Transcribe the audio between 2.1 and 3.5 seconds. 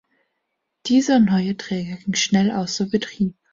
schnell außer Betrieb.